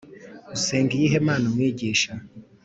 Usenga 0.55 0.91
iyihe 0.95 1.17
Mana 1.27 1.45
Umwigisha 1.49 2.11